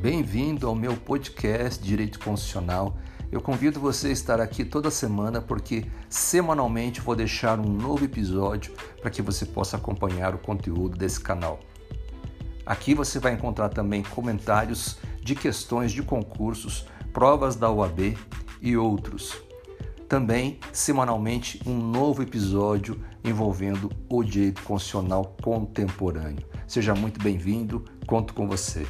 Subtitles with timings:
[0.00, 2.96] Bem-vindo ao meu podcast Direito Constitucional.
[3.30, 8.72] Eu convido você a estar aqui toda semana porque semanalmente vou deixar um novo episódio
[9.02, 11.60] para que você possa acompanhar o conteúdo desse canal.
[12.64, 18.16] Aqui você vai encontrar também comentários de questões de concursos, provas da UAB
[18.62, 19.36] e outros.
[20.08, 26.48] Também, semanalmente, um novo episódio envolvendo o direito constitucional contemporâneo.
[26.66, 28.86] Seja muito bem-vindo, conto com você.